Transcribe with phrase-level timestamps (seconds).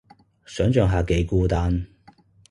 [0.47, 1.85] 想像下幾孤單